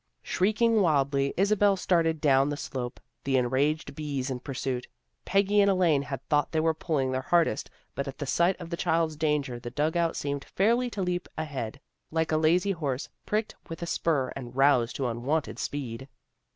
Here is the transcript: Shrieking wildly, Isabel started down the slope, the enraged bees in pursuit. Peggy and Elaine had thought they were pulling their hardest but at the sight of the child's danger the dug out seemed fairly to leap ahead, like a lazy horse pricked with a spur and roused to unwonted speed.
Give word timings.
Shrieking 0.23 0.81
wildly, 0.81 1.31
Isabel 1.37 1.77
started 1.77 2.19
down 2.19 2.49
the 2.49 2.57
slope, 2.57 2.99
the 3.23 3.37
enraged 3.37 3.93
bees 3.93 4.31
in 4.31 4.39
pursuit. 4.39 4.87
Peggy 5.25 5.61
and 5.61 5.69
Elaine 5.69 6.01
had 6.01 6.27
thought 6.27 6.51
they 6.51 6.59
were 6.59 6.73
pulling 6.73 7.11
their 7.11 7.21
hardest 7.21 7.69
but 7.93 8.07
at 8.07 8.17
the 8.17 8.25
sight 8.25 8.59
of 8.59 8.71
the 8.71 8.77
child's 8.77 9.15
danger 9.15 9.59
the 9.59 9.69
dug 9.69 9.95
out 9.95 10.15
seemed 10.15 10.43
fairly 10.45 10.89
to 10.89 11.03
leap 11.03 11.29
ahead, 11.37 11.79
like 12.09 12.31
a 12.31 12.37
lazy 12.37 12.71
horse 12.71 13.09
pricked 13.27 13.53
with 13.69 13.83
a 13.83 13.85
spur 13.85 14.33
and 14.35 14.55
roused 14.55 14.95
to 14.95 15.05
unwonted 15.07 15.59
speed. 15.59 16.07